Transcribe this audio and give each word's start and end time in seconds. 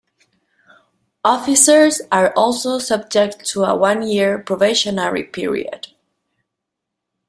Officers 1.23 2.01
are 2.11 2.33
also 2.35 2.79
subject 2.79 3.45
to 3.45 3.65
a 3.65 3.75
one-year 3.75 4.39
probationary 4.39 5.21
period. 5.23 5.89